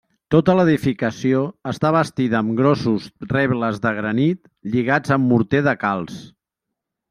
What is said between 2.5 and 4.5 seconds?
grossos rebles de granit